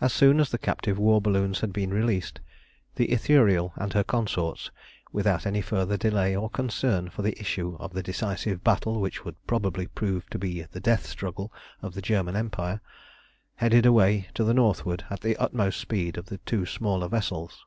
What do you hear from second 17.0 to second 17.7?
vessels.